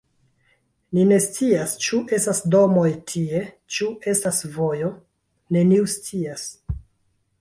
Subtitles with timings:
[0.97, 3.43] Ni ne scias, ĉu estas domoj tie,
[3.75, 4.91] ĉu estas vojo.
[5.59, 6.49] Neniu scias.